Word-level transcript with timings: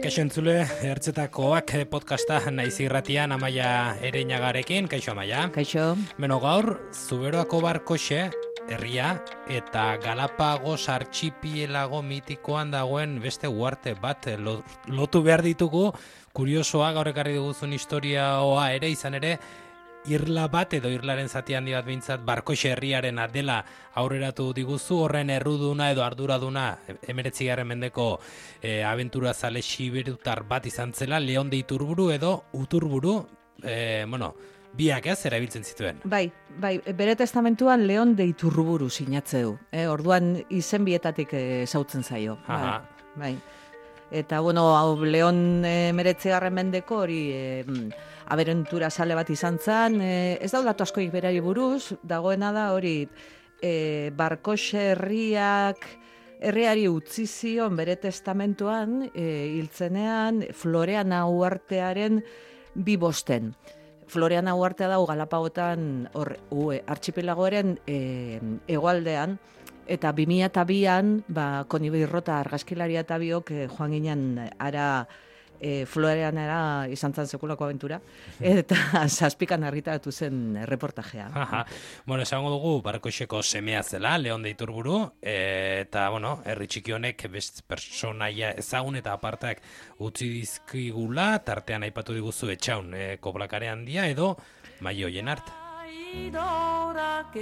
Kaixo 0.00 0.24
entzule, 0.24 0.66
ertzetakoak 0.84 1.70
podcasta 1.88 2.40
naiz 2.50 2.74
irratian 2.82 3.32
amaia 3.32 3.96
ereinagarekin, 4.02 4.88
kaixo 4.90 5.12
amaia. 5.14 5.46
Kaixo. 5.54 5.94
Beno 6.18 6.40
gaur, 6.42 6.80
zuberoako 6.92 7.60
barkoxe, 7.62 8.24
herria 8.70 9.16
eta 9.50 9.96
Galapagos 10.02 10.88
artxipielago 10.88 12.02
mitikoan 12.06 12.70
dagoen 12.70 13.18
beste 13.20 13.48
uarte 13.48 13.96
bat 13.98 14.28
lotu 14.86 15.22
behar 15.26 15.42
ditugu, 15.42 15.90
kuriosoa 16.32 16.92
gaur 16.94 17.10
ekarri 17.10 17.34
duguzun 17.34 17.74
historiaoa 17.74 18.70
ere 18.76 18.90
izan 18.94 19.18
ere, 19.18 19.38
irla 20.08 20.46
bat 20.48 20.72
edo 20.74 20.88
irlaren 20.88 21.28
zati 21.28 21.54
handi 21.54 21.74
bat 21.76 21.84
bintzat 21.84 22.22
barko 22.24 22.54
herriaren 22.54 23.20
dela 23.32 23.64
aurreratu 23.94 24.52
diguzu. 24.54 24.96
Horren 25.04 25.30
erruduna 25.30 25.90
edo 25.90 26.04
arduraduna 26.04 26.78
emeretzi 27.02 27.46
garren 27.46 27.68
mendeko 27.68 28.20
e, 28.62 28.82
abentura 28.82 29.34
zale 29.34 29.62
siberutar 29.62 30.44
bat 30.44 30.66
izan 30.66 30.92
zela 30.94 31.20
Leon 31.20 31.50
de 31.50 31.56
Iturburu 31.56 32.10
edo 32.10 32.44
Uturburu 32.52 33.26
e, 33.62 34.04
bueno, 34.08 34.34
biak 34.76 35.06
ez 35.06 35.18
erabiltzen 35.26 35.64
zituen. 35.64 36.00
Bai, 36.04 36.30
bai, 36.60 36.78
bere 36.96 37.16
testamentuan 37.16 37.86
Leon 37.86 38.14
de 38.16 38.26
Iturburu 38.30 38.90
sinatzeu, 38.90 39.56
eh, 39.72 39.86
orduan 39.88 40.36
izen 40.48 40.84
bietatik 40.84 41.34
zautzen 41.66 42.02
zaio. 42.02 42.38
Bai, 42.46 42.78
bai. 43.16 43.34
Eta, 44.10 44.40
bueno, 44.40 44.76
hau 44.76 44.96
Leon 45.04 45.64
e, 45.64 45.92
garren 46.24 46.54
mendeko 46.54 47.04
hori... 47.04 47.20
E, 47.32 47.64
aberentura 48.30 48.90
sale 48.90 49.16
bat 49.18 49.30
izan 49.30 49.58
zen, 49.58 49.98
e, 50.00 50.38
ez 50.40 50.52
daudatu 50.54 50.86
askoik 50.86 51.10
berari 51.12 51.40
buruz, 51.42 51.96
dagoena 52.06 52.52
da 52.54 52.70
hori 52.74 52.94
e, 53.60 54.10
barkoxe 54.16 54.92
herriak, 54.92 55.82
herriari 56.40 56.86
utzi 56.88 57.26
zion 57.26 57.74
bere 57.76 57.98
testamentuan, 58.00 59.02
e, 59.10 59.26
hiltzenean 59.56 60.44
Floreana 60.54 61.24
uartearen 61.26 62.22
bi 62.74 62.96
bosten. 62.96 63.50
Floreana 64.10 64.56
uartea 64.58 64.88
dago 64.90 65.06
Galapagotan 65.06 66.08
hor, 66.18 66.34
ue, 66.50 66.82
archipelagoaren 66.90 67.76
e, 67.86 68.40
egualdean, 68.66 69.38
eta 69.90 70.12
2002an, 70.14 71.12
ba, 71.30 71.64
konibirrota 71.70 72.40
argazkilaria 72.42 73.04
eta 73.06 73.18
biok 73.22 73.54
e, 73.54 73.66
joan 73.70 73.94
ginen 73.94 74.24
ara 74.58 74.86
e, 75.60 75.84
Floreanera 75.86 76.88
izan 76.90 77.14
zan 77.14 77.28
sekulako 77.28 77.66
aventura, 77.66 78.00
eta 78.40 78.76
zazpikan 79.20 79.64
argitaratu 79.68 80.12
zen 80.12 80.58
reportajea. 80.66 81.28
Aha. 81.34 81.64
Bueno, 82.06 82.24
esango 82.24 82.50
dugu, 82.50 82.80
barkoixeko 82.82 83.42
semea 83.42 83.82
zela, 83.82 84.16
Leon 84.18 84.42
Deiturburu, 84.42 84.98
e, 85.22 85.84
eta, 85.84 86.08
bueno, 86.10 86.38
herri 86.44 86.68
txiki 86.70 86.96
honek 86.96 87.28
best 87.32 87.62
personaia 87.68 88.54
ezagun 88.58 88.96
eta 89.00 89.14
apartak 89.14 89.62
utzi 90.00 90.30
dizkigula, 90.40 91.32
tartean 91.44 91.84
aipatu 91.86 92.16
diguzu 92.16 92.50
etxaun, 92.56 92.94
e, 92.94 93.08
koblakare 93.20 93.70
handia, 93.70 94.08
edo 94.10 94.34
maioien 94.80 95.28
art. 96.36 97.36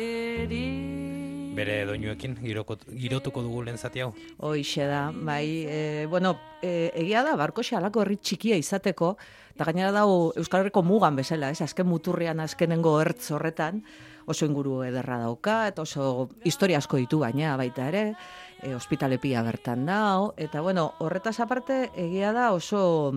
Bere 1.59 1.81
doinuekin 1.89 2.37
girotuko 2.39 3.43
dugu 3.43 3.65
lehen 3.67 3.79
zati 3.79 4.05
hau? 4.05 4.13
Hoixe 4.47 4.87
da, 4.87 5.09
bai, 5.13 5.65
e, 5.67 6.07
bueno, 6.07 6.37
e, 6.63 6.93
egia 6.95 7.25
da, 7.27 7.35
barko 7.37 7.63
alako 7.75 8.03
herri 8.03 8.17
txikia 8.17 8.57
izateko, 8.57 9.17
eta 9.55 9.65
gainera 9.65 9.91
dago 9.91 10.33
Euskal 10.37 10.61
Herriko 10.61 10.83
mugan 10.83 11.17
bezala, 11.17 11.51
ez, 11.51 11.61
azken 11.63 11.87
muturrian 11.87 12.39
azkenengo 12.41 13.01
ertz 13.01 13.33
horretan, 13.33 13.83
oso 14.27 14.47
inguru 14.47 14.85
ederra 14.85 15.19
dauka, 15.19 15.67
eta 15.69 15.83
oso 15.83 16.29
historia 16.45 16.79
asko 16.79 16.97
ditu 16.97 17.19
baina 17.19 17.57
baita 17.57 17.89
ere, 17.89 18.15
e, 18.63 18.75
ospitalepia 18.77 19.43
bertan 19.43 19.87
da, 19.87 20.31
eta 20.37 20.61
bueno, 20.61 20.93
horretaz 21.01 21.41
aparte, 21.41 21.91
egia 21.97 22.33
da 22.33 22.53
oso 22.53 23.13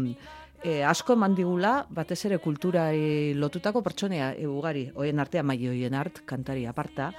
e, 0.64 0.84
asko 0.84 1.14
eman 1.18 1.36
digula, 1.36 1.86
batez 1.90 2.20
ere 2.30 2.38
kultura 2.38 2.90
lotutako 3.36 3.82
pertsonea 3.82 4.34
e, 4.38 4.48
ugari, 4.48 4.88
hoien 4.96 5.20
artean 5.20 5.46
maio 5.46 5.72
hoien 5.72 5.96
art, 5.98 6.24
kantari 6.26 6.66
aparta, 6.70 7.12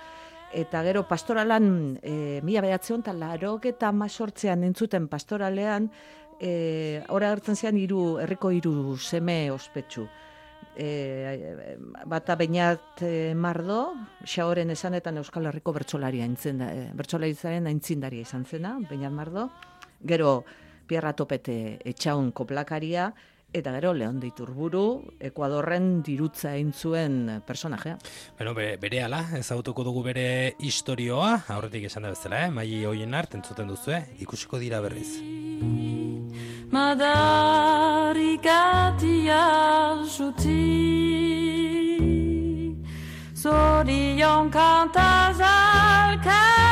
eta 0.52 0.82
gero 0.84 1.06
pastoralan, 1.08 1.98
e, 2.02 2.40
mila 2.44 2.62
behatzen 2.62 3.00
eta 3.00 3.12
laro 3.12 3.58
eta 3.64 3.92
masortzean 3.92 4.64
entzuten 4.64 5.08
pastoralean, 5.08 5.90
e, 6.40 7.02
ora 7.08 7.32
hartzen 7.32 7.56
zean 7.56 7.78
iru, 7.78 8.18
herriko 8.20 8.50
hiru 8.50 8.96
seme 8.98 9.50
ospetsu. 9.50 10.06
E, 10.76 10.88
bata 12.08 12.36
bainat 12.38 13.02
e, 13.04 13.34
mardo, 13.34 13.92
xaoren 14.24 14.70
esanetan 14.72 15.18
Euskal 15.20 15.50
Herriko 15.50 15.72
bertsolaria 15.74 16.24
entzen 16.24 16.62
da, 16.62 16.70
e, 16.72 16.86
bertsolaritzaren 16.96 17.66
aintzindaria 17.68 18.24
izan 18.24 18.46
zena, 18.46 18.78
bainat 18.88 19.12
mardo, 19.12 19.50
gero 20.00 20.44
Pierra 20.86 21.12
Topete 21.16 21.78
etxaun 21.84 22.32
koplakaria, 22.32 23.10
eta 23.52 23.72
gero 23.72 23.94
Leon 23.94 24.20
de 24.20 24.26
Iturburu, 24.28 25.02
Ekuadorren 25.20 26.02
dirutza 26.02 26.54
egin 26.56 26.72
zuen 26.72 27.42
personajea. 27.46 27.98
Bueno, 28.38 28.54
be, 28.54 28.76
bere 28.80 29.02
ala, 29.04 29.26
ezagutuko 29.38 29.84
dugu 29.84 30.02
bere 30.08 30.54
historioa, 30.58 31.44
aurretik 31.52 31.84
esan 31.90 32.02
da 32.06 32.10
bezala, 32.14 32.46
eh? 32.46 32.50
mai 32.50 32.84
hoien 32.88 33.14
art, 33.14 33.34
entzuten 33.36 33.68
duzu, 33.68 33.90
eh? 33.98 34.04
ikusiko 34.24 34.58
dira 34.58 34.80
berriz. 34.80 35.20
Madarikatia 36.72 39.42
zuti 40.08 40.60
Zorion 43.42 44.50
kantazalkari 44.50 46.71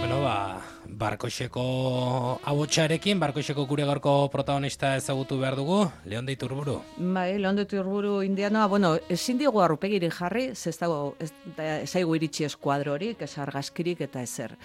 Bueno, 0.00 0.22
ba, 0.22 0.62
Barkoxeko 0.88 2.40
abotxarekin, 2.42 3.20
Barkoxeko 3.20 3.66
gure 3.70 3.84
gorko 3.84 4.28
protagonista 4.32 4.96
ezagutu 4.96 5.38
behar 5.38 5.54
dugu, 5.56 5.90
Leon 6.04 6.26
de 6.26 6.32
Iturburu. 6.32 6.80
Bai, 6.98 7.38
Leon 7.38 7.56
de 7.56 7.62
Iturburu 7.62 8.22
indianoa, 8.22 8.66
bueno, 8.66 8.96
ezin 9.08 9.38
digu 9.38 9.62
arrupegirik 9.62 10.12
jarri, 10.18 10.48
ez 10.50 10.78
dago, 10.80 11.14
ez, 11.20 11.30
ez 11.56 11.90
zaigu 11.90 12.16
iritsi 12.16 12.44
eskuadrorik, 12.50 13.22
ez 13.22 13.38
argazkirik 13.38 14.00
eta 14.08 14.22
ezer. 14.22 14.58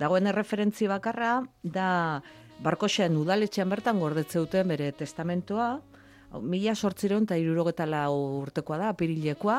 Dagoen 0.00 0.30
erreferentzi 0.30 0.86
bakarra, 0.88 1.42
da 1.60 2.22
Barkoxen 2.64 3.18
udaletxean 3.20 3.68
bertan 3.68 4.00
gordetzeuten 4.00 4.68
bere 4.72 4.90
testamentoa, 4.96 5.74
mila 6.40 6.74
sortzireun 6.74 7.26
eta 7.26 7.36
irurogetala 7.36 8.06
urtekoa 8.14 8.78
da, 8.80 8.90
apirilekoa, 8.94 9.58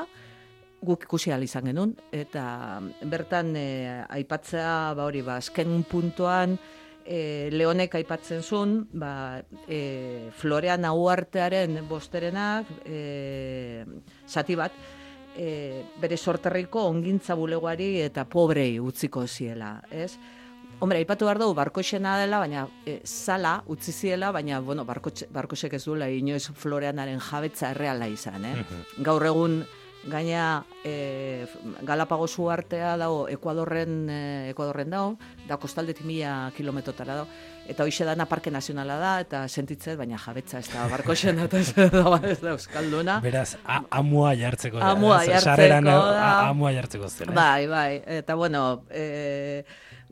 guk 0.81 1.05
ikusi 1.05 1.29
izan 1.45 1.65
genuen, 1.69 1.93
eta 2.11 2.81
bertan 3.05 3.55
e, 3.55 4.03
aipatzea, 4.09 4.93
ba 4.97 5.05
hori, 5.05 5.21
ba, 5.21 5.35
azken 5.37 5.83
puntuan, 5.83 6.57
e, 7.05 7.49
Leonek 7.53 7.99
aipatzen 8.01 8.41
zuen, 8.41 8.87
ba, 8.93 9.43
e, 9.67 10.31
Florean 10.33 10.85
Auartearen 10.85 11.83
bosterenak, 11.87 12.65
e, 12.85 13.85
zati 14.27 14.55
bat, 14.55 14.73
e, 15.37 15.83
bere 16.01 16.17
sorterriko 16.17 16.85
ongintza 16.89 17.35
bulegoari 17.35 18.01
eta 18.01 18.25
pobrei 18.25 18.79
utziko 18.79 19.25
ziela, 19.27 19.81
ez? 19.91 20.15
Hombre, 20.81 20.97
aipatu 20.97 21.27
behar 21.27 21.37
dugu, 21.37 21.53
barkoxena 21.53 22.15
dela, 22.17 22.39
baina 22.41 22.65
e, 22.89 23.01
zala 23.05 23.59
utzi 23.69 23.93
ziela, 23.93 24.31
baina, 24.33 24.59
bueno, 24.65 24.85
barkoxek 24.85 25.75
ez 25.77 25.83
duela, 25.85 26.09
inoiz 26.09 26.47
Floreanaren 26.57 27.21
jabetza 27.21 27.69
erreala 27.75 28.07
izan, 28.09 28.47
eh? 28.49 28.55
Gaur 29.05 29.27
egun, 29.29 29.59
gaina 30.09 30.65
e, 30.83 31.45
Galapagos 31.85 32.39
artea 32.49 32.95
dago 32.97 33.27
Ekuadorren 33.29 34.09
e, 34.09 34.49
Ekuadorren 34.49 34.89
dago 34.89 35.17
da 35.47 35.57
kostaldetik 35.57 36.05
mila 36.05 36.51
kilometrotara 36.57 37.21
dago 37.21 37.27
eta 37.71 37.83
hoize 37.87 38.05
dana 38.07 38.25
parke 38.29 38.51
nazionala 38.51 38.97
da 39.01 39.13
eta 39.23 39.43
sentitzen 39.47 39.97
baina 39.97 40.19
jabetza 40.21 40.59
ez 40.59 40.67
da 40.71 40.87
barko 40.91 41.13
eta 41.13 41.59
ez 41.59 41.73
da, 41.75 42.19
ez 42.29 42.39
da 42.41 42.55
euskalduna. 42.55 43.19
Beraz 43.23 43.55
amua 43.89 44.33
jartzeko 44.35 44.79
da 44.79 44.91
amua 44.91 45.23
jartzeko 45.25 46.01
da. 46.11 46.49
amua 46.49 46.73
jartzeko 46.75 47.09
zela 47.09 47.33
bai 47.33 47.67
bai 47.67 48.01
eta 48.19 48.35
bueno 48.35 48.83
e, 48.89 49.63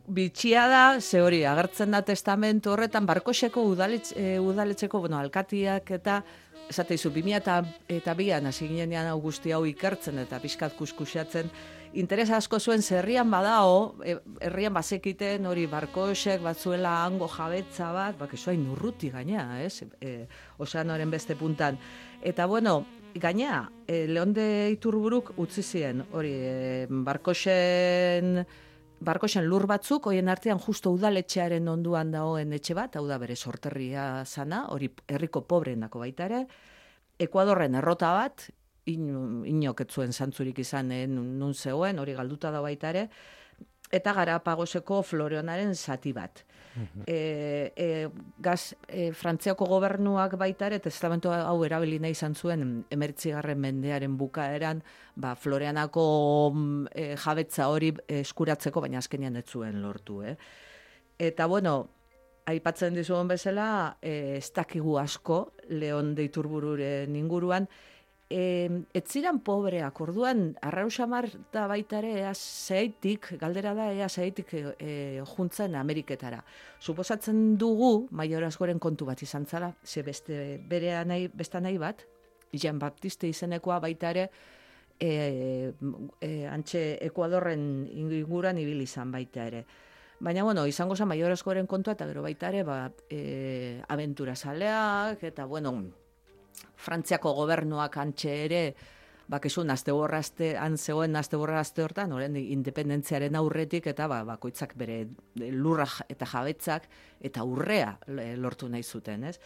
bitxia 0.09 0.67
da, 0.67 0.83
ze 1.01 1.21
hori, 1.21 1.44
agertzen 1.45 1.94
da 1.94 2.01
testamentu 2.01 2.73
horretan, 2.73 3.06
barkoseko 3.06 3.61
udaletx, 3.69 4.13
e, 4.17 4.39
udaletzeko, 4.41 5.03
bueno, 5.06 5.19
alkatiak 5.21 5.91
eta 6.00 6.23
esate 6.69 6.97
izu, 6.97 7.11
bimia 7.13 7.39
eta, 7.41 7.59
eta 7.89 8.13
bian, 8.17 8.50
hasi 8.50 8.67
ginen 8.69 8.94
augusti 9.09 9.53
hau 9.53 9.63
ikertzen 9.69 10.19
eta 10.25 10.39
pixkat 10.41 10.75
kuskusiatzen, 10.77 11.50
interesa 11.94 12.38
asko 12.38 12.59
zuen 12.59 12.81
zerrian 12.81 13.31
badao, 13.31 13.95
e, 14.06 14.18
herrian 14.45 14.74
bazekiten 14.74 15.45
hori 15.50 15.65
barkosek 15.68 16.41
batzuela 16.44 17.03
hango 17.06 17.27
jabetza 17.27 17.91
bat, 17.95 18.18
bak 18.19 18.33
eso 18.38 18.51
hain 18.51 18.68
urruti 18.69 19.09
gaina, 19.09 19.62
ez? 19.63 19.83
E, 20.01 20.27
ozeanoaren 20.57 21.09
beste 21.09 21.36
puntan. 21.36 21.80
Eta 22.21 22.45
bueno, 22.45 22.86
gaina, 23.15 23.69
e, 23.88 24.06
Leonde 24.07 24.69
Iturburuk 24.71 25.33
utzi 25.38 25.63
zien, 25.63 26.03
hori, 26.13 26.33
e, 26.33 26.88
barkosen 26.89 28.44
barkoxen 29.00 29.45
lur 29.47 29.63
batzuk, 29.68 30.09
hoien 30.12 30.27
artean 30.27 30.59
justo 30.59 30.92
udaletxearen 30.92 31.68
onduan 31.71 32.12
dagoen 32.12 32.51
etxe 32.53 32.75
bat, 32.75 32.97
hau 33.00 33.06
da 33.07 33.18
bere 33.18 33.35
sorterria 33.35 34.25
zana, 34.25 34.65
hori 34.74 34.89
herriko 35.07 35.45
pobreenako 35.47 36.03
baita 36.03 36.27
ere, 36.27 36.44
Ekuadorren 37.19 37.74
errota 37.75 38.13
bat, 38.15 38.45
in, 38.94 39.44
inoketzuen 39.50 40.13
zantzurik 40.13 40.59
izan 40.59 40.91
eh, 40.91 41.06
nun 41.07 41.53
zegoen, 41.53 42.00
hori 42.00 42.15
galduta 42.18 42.51
da 42.51 42.62
baita 42.62 42.89
ere, 42.89 43.07
eta 43.91 44.13
Garapagoseko 44.13 45.01
Floreonaren 45.03 45.75
zati 45.75 46.13
bat. 46.13 46.45
E, 47.07 47.74
e, 47.75 48.07
gaz, 48.39 48.75
e, 48.88 49.09
Frantziako 49.12 49.65
gobernuak 49.68 50.36
baita 50.39 50.69
ere, 50.69 50.80
testamentu 50.80 51.31
hau 51.33 51.57
erabili 51.65 51.97
nahi 52.00 52.15
izan 52.15 52.36
zuen 52.38 52.86
emeritzigarren 52.94 53.59
mendearen 53.59 54.15
bukaeran, 54.18 54.83
ba, 55.15 55.33
Floreanako 55.35 56.06
e, 56.94 57.15
jabetza 57.19 57.68
hori 57.74 57.92
eskuratzeko, 58.21 58.85
baina 58.85 59.01
azkenian 59.01 59.35
ez 59.42 59.47
zuen 59.50 59.81
lortu. 59.81 60.21
Eh? 60.24 60.35
Eta 61.19 61.50
bueno, 61.51 61.75
aipatzen 62.47 62.95
dizuen 62.95 63.27
bezala, 63.27 63.97
e, 64.01 64.38
ez 64.38 64.51
dakigu 64.56 64.97
asko, 65.01 65.42
Leon 65.69 66.13
deiturbururen 66.15 67.15
inguruan, 67.19 67.68
e, 68.30 68.70
etziran 68.94 69.40
pobreak, 69.42 70.00
orduan, 70.02 70.54
arrau 70.62 70.88
xamar 70.94 71.28
da 71.54 71.66
baita 71.68 72.00
ere, 72.00 72.14
ea 72.22 72.34
zeitik, 72.36 73.31
galdera 73.42 73.74
da, 73.74 73.90
ea 73.92 74.08
zeitik 74.10 74.54
e, 74.54 75.22
juntzen 75.36 75.76
Ameriketara. 75.76 76.44
Suposatzen 76.80 77.58
dugu, 77.58 78.08
maioraz 78.12 78.56
goren 78.58 78.80
kontu 78.80 79.10
bat 79.10 79.22
izan 79.26 79.46
zara, 79.50 79.74
ze 79.84 80.04
beste 80.06 80.60
bere 80.70 80.94
nahi, 81.06 81.28
besta 81.34 81.60
nahi 81.60 81.78
bat, 81.81 82.06
Jean 82.54 82.80
Baptiste 82.80 83.28
izenekoa 83.30 83.80
baita 83.81 84.10
ere, 84.14 84.30
e, 85.00 85.72
e, 86.22 86.31
antxe 86.50 86.98
Ekuadorren 87.10 87.88
inguran 87.94 88.58
ibili 88.62 88.86
izan 88.86 89.12
baita 89.12 89.46
ere. 89.50 89.66
Baina, 90.20 90.44
bueno, 90.44 90.66
izango 90.68 90.98
zen 90.98 91.08
maiorazkoaren 91.08 91.68
kontua, 91.68 91.94
eta 91.96 92.06
gero 92.10 92.22
baita 92.22 92.50
ere, 92.52 92.66
ba, 92.68 92.92
e, 93.10 93.80
aventura 93.88 94.36
saleak, 94.36 95.24
eta, 95.24 95.46
bueno, 95.46 95.78
Frantziako 96.79 97.33
gobernuak 97.38 97.97
antxe 97.97 98.33
ere, 98.45 98.63
bakizu, 99.29 99.63
nazte 99.63 99.94
borrazte, 99.94 100.53
zegoen 100.77 101.11
nazte 101.13 101.38
borrazte 101.38 101.83
hortan, 101.83 102.13
oren 102.17 102.35
independentziaren 102.39 103.35
aurretik, 103.35 103.88
eta 103.91 104.07
ba, 104.09 104.23
bakoitzak 104.25 104.73
bere 104.77 105.03
lurra 105.35 105.88
eta 106.09 106.25
jabetzak, 106.25 106.88
eta 107.21 107.44
urrea 107.45 107.97
lortu 108.38 108.69
nahi 108.69 108.83
zuten, 108.83 109.23
ez? 109.29 109.38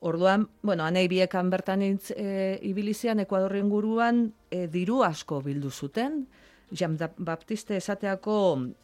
Orduan, 0.00 0.46
bueno, 0.62 0.84
anei 0.86 1.08
biekan 1.10 1.50
bertan 1.50 1.82
intz, 1.82 2.12
e, 2.14 2.58
ibilizian, 2.62 3.18
Ekuadorren 3.18 3.68
guruan, 3.68 4.28
e, 4.50 4.68
diru 4.70 5.02
asko 5.02 5.40
bildu 5.42 5.70
zuten, 5.70 6.22
Jean 6.70 6.94
Baptiste 7.18 7.76
esateako 7.76 8.36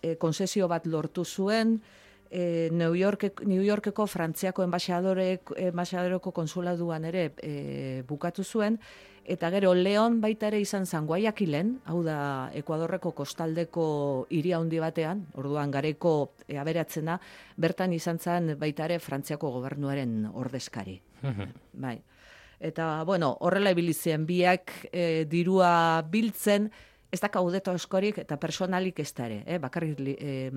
e, 0.03 0.17
konsesio 0.19 0.67
bat 0.69 0.89
lortu 0.91 1.25
zuen, 1.25 1.79
e, 2.35 2.69
New, 2.73 2.95
York, 2.95 3.41
New 3.47 3.63
Yorkeko 3.63 4.09
Frantziako 4.11 4.65
enbaixadoreko 4.67 6.33
konsuladuan 6.35 7.05
ere 7.07 7.29
e, 7.39 8.03
bukatu 8.09 8.43
zuen, 8.43 8.81
eta 9.25 9.49
gero 9.55 9.71
Leon 9.79 10.19
baita 10.21 10.49
ere 10.51 10.59
izan 10.61 10.85
zan 10.85 11.07
guaiakilen, 11.07 11.77
hau 11.87 12.03
da 12.03 12.17
Ekuadorreko 12.59 13.15
kostaldeko 13.15 13.87
hiri 14.35 14.53
handi 14.53 14.83
batean, 14.83 15.23
orduan 15.39 15.71
gareko 15.71 16.35
e, 16.49 16.59
aberatzena, 16.59 17.21
bertan 17.57 17.95
izan 17.95 18.19
zan 18.19 18.57
baita 18.59 18.89
ere 18.91 18.99
Frantziako 18.99 19.53
gobernuaren 19.61 20.25
ordezkari. 20.35 20.99
bai. 21.87 22.01
Eta, 22.65 23.05
bueno, 23.07 23.31
horrela 23.47 23.71
ibilizien 23.75 24.27
biak 24.27 24.73
e, 24.91 25.25
dirua 25.31 26.03
biltzen, 26.11 26.71
ez 27.15 27.21
da 27.23 27.31
kaudeto 27.33 27.75
eskorik 27.79 28.19
eta 28.25 28.39
personalik 28.43 28.99
ez 29.05 29.11
da 29.15 29.29
ere, 29.29 29.43
eh? 29.47 29.61
bakarrik 29.63 30.03
eh, 30.17 30.51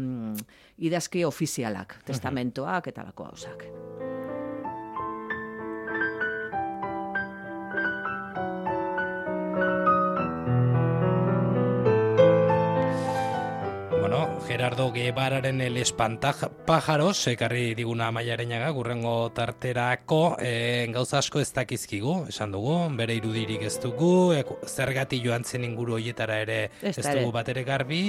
idazki 0.90 1.26
ofizialak, 1.28 2.00
testamentoak 2.10 2.94
eta 2.94 3.06
lako 3.12 3.32
hausak. 3.32 3.70
Gerardo 14.46 14.92
Guevararen 14.92 15.62
el 15.62 15.78
espantaj 15.78 16.50
pájaros, 16.66 17.28
ekarri 17.28 17.74
diguna 17.76 18.12
maiarenaga, 18.12 18.70
gurrengo 18.70 19.32
tarterako, 19.36 20.38
e, 20.40 20.88
gauza 20.94 21.20
asko 21.20 21.42
ez 21.42 21.50
dakizkigu, 21.56 22.28
esan 22.30 22.52
dugu, 22.54 22.76
bere 23.00 23.16
irudirik 23.18 23.64
ez 23.68 23.78
dugu, 23.84 24.34
e, 24.34 24.44
zergati 24.68 25.22
joan 25.24 25.44
zen 25.44 25.66
inguru 25.68 25.98
hoietara 25.98 26.42
ere 26.44 26.60
ez, 26.82 26.98
dugu 27.00 27.32
bat 27.32 27.50
ere 27.50 27.64
garbi, 27.68 28.04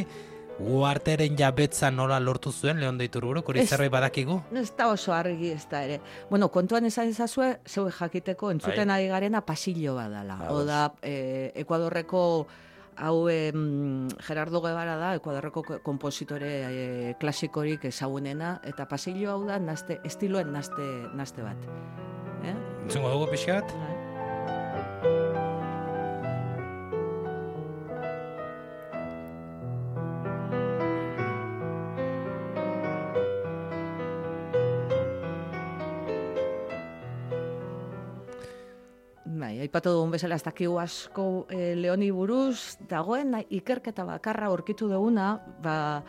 Guarteren 0.58 1.36
jabetza 1.38 1.90
nola 1.94 2.18
lortu 2.18 2.50
zuen, 2.50 2.80
Leon 2.80 2.96
Deitur 2.98 3.22
kuri 3.46 3.64
zerbait 3.64 3.92
badakigu? 3.92 4.40
Ez 4.52 4.72
da 4.76 4.88
oso 4.90 5.12
argi 5.14 5.52
ez 5.52 5.68
da 5.70 5.84
ere. 5.84 6.00
Bueno, 6.30 6.48
kontuan 6.50 6.84
esan 6.84 7.08
ezazue, 7.08 7.60
zeue 7.64 7.92
jakiteko, 7.92 8.50
entzuten 8.50 8.88
bai. 8.88 8.96
ari 8.96 9.06
garena 9.06 9.40
pasillo 9.46 9.94
badala. 9.94 10.50
Oda, 10.50 10.94
e, 11.00 11.52
Ekuadorreko 11.54 12.48
hau 13.00 13.28
Gerardo 14.26 14.60
Guevara 14.60 14.96
da, 15.00 15.14
Ekuadarroko 15.18 15.64
kompositore 15.84 16.52
e, 16.68 17.14
klasikorik 17.20 17.88
ezagunena, 17.90 18.58
eta 18.64 18.88
pasillo 18.90 19.32
hau 19.32 19.42
da, 19.48 19.58
nazte, 19.58 20.00
estiloen 20.04 20.52
nazte, 20.52 20.88
nazte 21.14 21.46
bat. 21.46 21.68
Eh? 22.44 22.56
Zungo 22.88 23.10
dugu 23.14 23.30
pixkat? 23.34 23.74
Aipatu 39.68 39.92
dugun 39.92 40.14
bezala 40.16 40.38
ez 40.38 40.44
dakigu 40.46 40.78
asko 40.80 41.46
e, 41.52 41.74
Leoni 41.76 42.08
buruz, 42.14 42.78
dagoen 42.88 43.36
ikerketa 43.52 44.06
bakarra 44.08 44.48
aurkitu 44.48 44.88
duguna, 44.88 45.34
ba, 45.62 46.02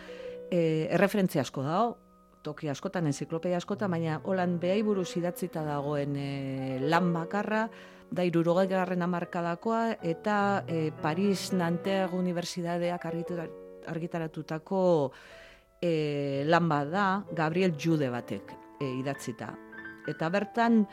e, 0.48 0.88
erreferentzia 0.96 1.44
asko 1.44 1.64
dago, 1.66 1.98
toki 2.42 2.70
askotan, 2.72 3.10
enziklopedia 3.12 3.60
askotan, 3.60 3.92
baina 3.92 4.22
holan 4.24 4.56
behai 4.62 4.80
buruz 4.88 5.10
idatzita 5.20 5.66
dagoen 5.68 6.16
e, 6.16 6.30
lan 6.88 7.12
bakarra, 7.14 7.66
da 8.10 8.24
irurogegarren 8.26 9.04
amarkadakoa, 9.06 10.00
eta 10.02 10.64
e, 10.66 10.90
Paris 11.04 11.52
Nanterre 11.52 12.16
Universidadeak 12.16 13.06
argitaratutako 13.92 14.82
e, 15.84 15.92
lan 16.48 16.72
bat 16.72 16.96
da, 16.96 17.06
Gabriel 17.36 17.76
Jude 17.76 18.10
batek 18.10 18.56
e, 18.80 18.96
idatzita. 19.04 19.52
Eta 20.10 20.32
bertan, 20.34 20.86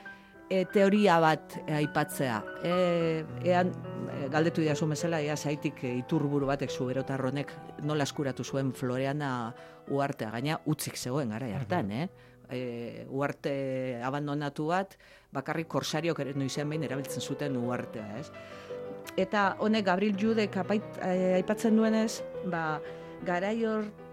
e, 0.49 0.65
teoria 0.73 1.19
bat 1.21 1.59
e, 1.65 1.75
aipatzea. 1.81 2.39
E, 2.63 3.25
ean, 3.45 3.73
e, 4.13 4.29
galdetu 4.33 4.63
dira 4.63 4.75
bezala, 4.89 5.21
ea 5.21 5.37
zaitik 5.37 5.83
e, 5.85 5.95
iturburu 5.99 6.47
batek 6.47 6.71
zuberotarronek 6.71 7.53
nola 7.83 8.05
eskuratu 8.05 8.45
zuen 8.45 8.73
Floreana 8.73 9.55
uartea, 9.89 10.31
gaina 10.31 10.61
utzik 10.67 10.97
zegoen 10.97 11.31
gara 11.31 11.47
hartan, 11.57 11.91
eh? 11.91 12.09
E, 12.51 13.07
uarte 13.11 14.01
abandonatu 14.05 14.69
bat, 14.71 14.97
bakarrik 15.33 15.67
korsariok 15.69 16.21
ere 16.21 16.35
noizen 16.35 16.69
behin 16.69 16.85
erabiltzen 16.87 17.21
zuten 17.21 17.57
uartea, 17.57 18.07
ez? 18.19 18.31
Eta 19.17 19.57
honek 19.63 19.85
Gabriel 19.87 20.17
Jude 20.19 20.49
aipatzen 20.51 21.77
duenez, 21.77 22.23
ba, 22.51 22.81
garai 23.25 23.65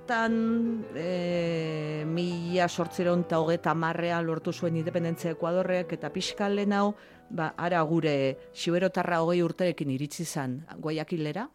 hortan 0.03 0.83
e, 0.95 2.03
mila 2.05 2.67
sortzeron 2.67 3.23
eta 3.23 3.39
hogeta 3.39 3.73
marrea 3.73 4.21
lortu 4.21 4.51
zuen 4.51 4.75
independentzia 4.75 5.31
Ekuadorrek 5.31 5.93
eta 5.95 6.09
pixkal 6.11 6.59
hau, 6.73 6.93
ba, 7.29 7.53
ara 7.57 7.81
gure 7.87 8.51
xiberotarra 8.53 9.21
hogei 9.21 9.41
urterekin 9.41 9.89
iritsi 9.89 10.25
zan 10.25 10.65
guaiakilera, 10.77 11.47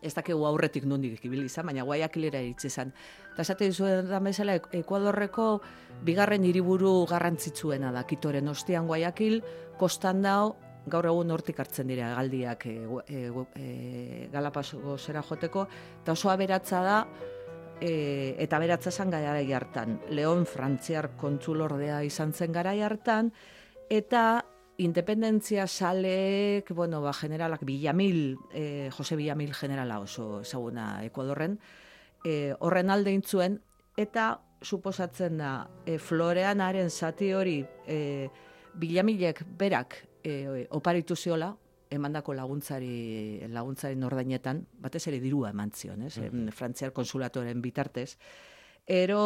ez 0.00 0.14
dakigu 0.14 0.46
aurretik 0.46 0.84
nondik 0.84 1.24
ibili 1.24 1.46
izan, 1.46 1.66
baina 1.66 1.82
guaiakilera 1.82 2.40
iritsi 2.40 2.70
zan. 2.70 2.92
Eta 3.32 3.42
esate 3.42 3.66
dizuen 3.66 4.06
bezala, 4.22 4.60
Ekuadorreko 4.72 5.60
bigarren 6.04 6.44
hiriburu 6.44 7.06
garrantzitsuena 7.10 7.90
da, 7.90 8.04
kitoren 8.04 8.48
ostian 8.48 8.86
guaiakil, 8.86 9.42
kostan 9.78 10.22
dao, 10.22 10.54
gaur 10.86 11.06
egun 11.06 11.30
hortik 11.30 11.60
hartzen 11.62 11.86
dira 11.90 12.14
galdiak 12.16 12.66
e, 12.66 12.72
e, 13.06 13.20
e, 13.54 14.28
Galapago 14.32 14.96
zera 14.98 15.22
joteko, 15.22 15.66
eta 16.02 16.16
oso 16.16 16.30
aberatza 16.30 16.82
da, 16.82 16.96
e, 17.82 18.36
eta 18.38 18.56
aberatza 18.56 18.92
zen 18.92 19.10
gara 19.10 19.34
hartan. 19.56 19.98
Leon 20.10 20.46
Frantziar 20.46 21.12
kontzulordea 21.18 22.02
izan 22.06 22.32
zen 22.32 22.52
gara 22.54 22.72
hartan, 22.86 23.32
eta 23.90 24.44
independentzia 24.78 25.66
saleek, 25.66 26.70
bueno, 26.74 27.02
ba, 27.02 27.12
generalak 27.12 27.64
Villamil, 27.66 28.38
e, 28.54 28.90
Jose 28.94 29.16
Villamil 29.16 29.52
generala 29.54 29.98
oso 30.00 30.40
ezaguna 30.40 31.04
Ekuadorren, 31.04 31.58
e, 32.24 32.54
horren 32.60 32.90
alde 32.90 33.12
intzuen, 33.12 33.60
eta 33.96 34.40
suposatzen 34.62 35.42
da, 35.42 35.52
e, 35.84 35.98
Floreanaren 35.98 36.90
zati 36.90 37.32
hori, 37.34 37.60
e, 37.86 38.30
Villamilek 38.74 39.44
berak 39.58 39.98
e, 40.24 40.66
oparitu 40.70 41.16
ziola, 41.16 41.52
emandako 41.92 42.34
laguntzari 42.34 43.48
laguntzari 43.52 43.96
nordainetan, 44.00 44.64
batez 44.82 45.06
ere 45.10 45.20
dirua 45.20 45.50
eman 45.52 45.72
zion, 45.76 46.02
ez? 46.08 46.16
Mm. 46.18 46.52
Frantziar 46.56 46.92
konsulatoren 46.96 47.60
bitartez. 47.62 48.16
Ero 48.86 49.22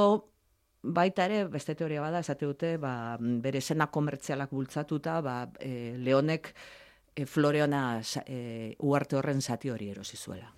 baita 0.82 1.26
ere 1.26 1.44
beste 1.50 1.74
teoria 1.74 2.02
bada 2.02 2.20
esate 2.22 2.46
dute, 2.46 2.76
ba, 2.82 3.16
bere 3.18 3.60
sena 3.60 3.88
komertzialak 3.92 4.52
bultzatuta, 4.54 5.20
ba, 5.24 5.38
e, 5.58 5.96
Leonek 5.98 6.52
e, 7.14 7.26
Floreona 7.26 8.00
e, 8.26 8.76
uarte 8.86 9.18
horren 9.18 9.42
zati 9.42 9.70
hori 9.70 9.90
erosi 9.90 10.16
zuela. 10.16 10.52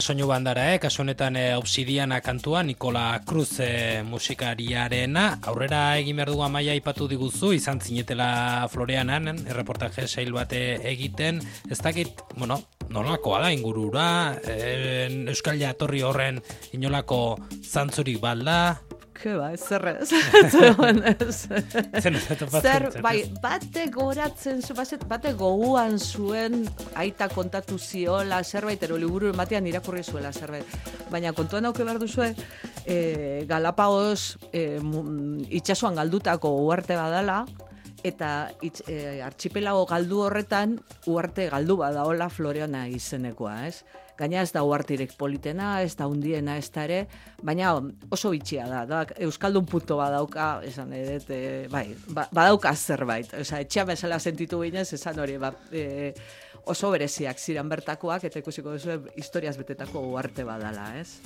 Soinu 0.00 0.26
bandara, 0.26 0.64
eh? 0.74 0.78
kasu 0.82 1.02
honetan 1.02 1.36
eh, 1.36 1.56
obsidiana 1.58 2.20
kantua, 2.20 2.62
Nikola 2.62 3.20
Cruz 3.26 3.60
eh, 3.60 4.02
musikariarena. 4.06 5.40
Aurrera 5.50 5.96
egin 6.00 6.16
behar 6.16 6.30
dugu 6.32 6.44
amaia 6.46 6.74
ipatu 6.78 7.08
diguzu, 7.10 7.52
izan 7.56 7.80
zinetela 7.80 8.68
Floreanan, 8.72 9.28
erreportaje 9.46 10.06
sail 10.08 10.32
bate 10.32 10.60
egiten. 10.90 11.42
Ez 11.70 11.78
dakit, 11.82 12.24
bueno, 12.36 12.60
nolakoa 12.88 13.42
da 13.44 13.52
ingurura, 13.52 14.06
eh, 14.46 15.08
Euskal 15.28 15.60
Jatorri 15.60 16.02
horren 16.02 16.40
inolako 16.72 17.38
zantzurik 17.62 18.20
balda, 18.22 18.80
ke 19.14 19.34
ba, 19.38 19.50
zer 19.68 19.84
ez. 19.94 20.10
Zer, 22.60 22.88
bai, 23.04 23.16
bate 23.42 23.86
goratzen 23.94 24.62
zu, 24.62 24.74
bate 24.74 25.32
goguan 25.38 25.98
zuen 25.98 26.64
aita 26.98 27.28
kontatu 27.32 27.78
ziola, 27.78 28.42
zerbait, 28.44 28.82
ero 28.82 28.98
liburu 29.00 29.32
batean 29.36 29.66
irakurri 29.70 30.04
zuela 30.04 30.32
zerbait. 30.32 30.66
Baina 31.12 31.32
kontuan 31.36 31.70
auke 31.70 31.86
behar 31.86 32.00
duzue, 32.02 32.32
e, 32.84 33.44
Galapagos 33.48 34.38
e, 34.52 34.80
itxasuan 35.54 35.94
galdutako 36.00 36.50
uarte 36.66 36.98
badala, 36.98 37.44
eta 38.04 38.50
itx, 38.60 38.84
e, 38.90 39.20
archipelago 39.24 39.86
galdu 39.88 40.20
horretan 40.26 40.76
uarte 41.08 41.48
galdu 41.52 41.78
badaola 41.80 42.28
Floreona 42.28 42.86
izenekoa, 42.92 43.56
ez? 43.70 43.84
Gaina 44.18 44.42
ez 44.42 44.52
da 44.54 44.62
uartirek 44.66 45.16
politena, 45.18 45.82
ez 45.82 45.94
da 45.98 46.06
undiena 46.10 46.56
ez 46.60 46.70
da 46.74 46.84
ere, 46.86 47.00
baina 47.42 47.74
oso 48.14 48.30
bitxia 48.34 48.66
da, 48.70 48.84
da 48.86 49.02
Euskaldun 49.26 49.66
punto 49.66 49.98
badauka, 49.98 50.60
esan 50.66 50.92
edet, 50.96 51.28
e, 51.30 51.66
bai, 51.72 51.86
ba, 52.08 52.28
badauka 52.32 52.74
zerbait, 52.74 53.34
oza, 53.40 53.60
etxea 53.64 53.84
bezala 53.90 54.20
sentitu 54.20 54.62
ginez, 54.62 54.92
esan 54.96 55.18
hori, 55.20 55.38
ba, 55.40 55.52
e, 55.72 56.12
oso 56.70 56.90
bereziak 56.94 57.38
ziren 57.38 57.68
bertakoak, 57.68 58.24
eta 58.30 58.40
ikusiko 58.40 58.78
duzu 58.78 59.00
historiaz 59.16 59.56
betetako 59.60 60.06
uarte 60.14 60.46
badala, 60.48 60.88
ez? 61.02 61.20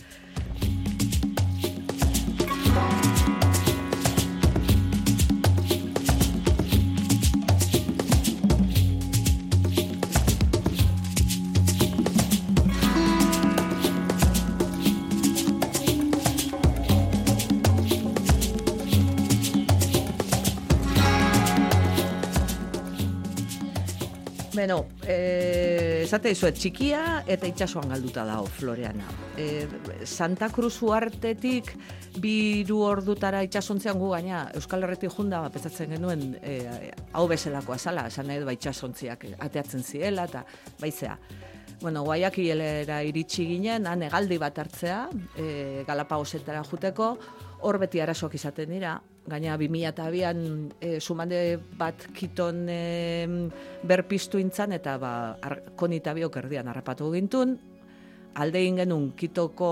Beno, 24.59 24.79
eh, 25.07 26.03
esate 26.03 26.33
izuet, 26.35 26.57
txikia 26.59 27.03
eta 27.31 27.47
itxasuan 27.47 27.93
galduta 27.93 28.25
dago 28.27 28.49
Floreana. 28.51 29.07
Eh, 29.39 29.69
Santa 30.03 30.49
Cruz 30.51 30.73
uartetik 30.83 31.71
biru 32.19 32.81
ordutara 32.83 33.45
itxasontzean 33.47 34.01
gu 34.01 34.09
gaina 34.17 34.41
Euskal 34.59 34.83
Herretik 34.83 35.15
junda 35.15 35.45
pezatzen 35.55 35.95
genuen 35.95 36.33
eh, 36.43 36.91
hau 37.13 37.29
bezalako 37.31 37.77
azala, 37.77 38.09
esan 38.11 38.27
nahi 38.27 38.43
ba 38.43 38.57
itxasontziak 38.57 39.29
ateatzen 39.39 39.87
ziela 39.87 40.27
eta 40.27 40.43
baizea. 40.81 41.15
Bueno, 41.79 42.03
guaiak 42.03 42.41
iritsi 42.43 43.47
ginen, 43.47 43.87
han 43.87 44.03
egaldi 44.03 44.41
bat 44.43 44.59
hartzea, 44.59 45.05
eh, 45.39 45.85
Galapagosetara 45.87 46.65
juteko, 46.67 47.13
hor 47.63 47.79
beti 47.79 48.03
arazoak 48.03 48.35
izaten 48.35 48.75
dira, 48.75 48.97
gaina 49.29 49.57
2002an 49.61 50.41
e, 50.81 51.01
sumande 51.01 51.59
bat 51.79 52.09
kiton 52.15 52.67
e, 52.69 53.27
berpiztu 53.87 54.41
intzan, 54.41 54.73
eta 54.77 54.97
ba, 54.99 55.13
ar, 55.43 55.61
konita 55.77 56.15
biok 56.17 56.39
erdian 56.43 56.69
harrapatu 56.69 57.11
gintun, 57.13 57.57
alde 58.39 58.63
genuen 58.63 59.11
kitoko 59.19 59.71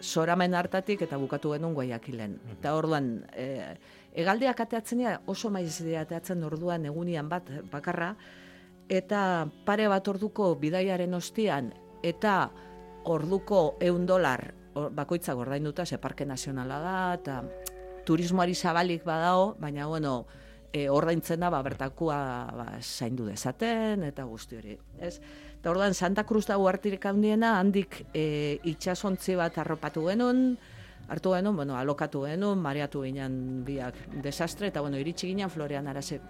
soramen 0.00 0.54
hartatik 0.54 1.02
eta 1.06 1.18
bukatu 1.18 1.54
genuen 1.54 1.74
guaiakilen. 1.74 2.38
Mm 2.38 2.56
Eta 2.58 2.74
orduan, 2.78 3.12
e, 3.34 3.76
egaldeak 4.14 4.60
ateatzen 4.66 5.04
dira, 5.04 5.18
oso 5.26 5.50
maiz 5.50 5.80
ateatzen 5.80 6.42
orduan 6.44 6.86
egunian 6.86 7.28
bat 7.28 7.48
bakarra, 7.70 8.14
eta 8.88 9.48
pare 9.64 9.88
bat 9.88 10.08
orduko 10.08 10.54
bidaiaren 10.60 11.14
ostian, 11.14 11.72
eta 12.02 12.50
orduko 13.04 13.76
eun 13.80 14.06
dolar 14.06 14.52
bakoitza 14.74 15.34
gordainduta, 15.34 15.86
ze 15.86 15.98
parke 15.98 16.24
nazionala 16.24 16.78
da, 16.80 16.96
eta 17.14 17.42
turismoari 18.06 18.54
zabalik 18.54 19.04
badao, 19.04 19.54
baina 19.60 19.86
bueno, 19.86 20.26
e, 20.72 20.88
ordaintzen 20.88 21.40
da, 21.40 21.50
ba, 21.52 21.62
bertakua 21.62 22.18
ba, 22.56 22.66
zaindu 22.80 23.26
dezaten, 23.28 24.02
eta 24.08 24.24
guzti 24.24 24.58
hori. 24.58 24.76
Ez? 24.98 25.18
Eta 25.60 25.70
ordan 25.70 25.94
Santa 25.94 26.24
Cruz 26.26 26.46
da 26.48 26.58
uartirik 26.58 27.04
handiena, 27.06 27.58
handik 27.60 28.00
e, 28.12 28.58
itxasontzi 28.72 29.36
bat 29.38 29.58
arropatu 29.62 30.08
genuen, 30.08 30.56
hartu 31.12 31.34
genuen, 31.36 31.56
bueno, 31.60 31.76
alokatu 31.78 32.24
genuen, 32.26 32.58
mareatu 32.58 33.04
ginen 33.04 33.62
biak 33.66 33.98
desastre, 34.24 34.72
eta 34.72 34.80
bueno, 34.80 34.98
iritsi 34.98 35.28
ginen 35.28 35.52
Florean 35.52 35.86
araze. 35.92 36.20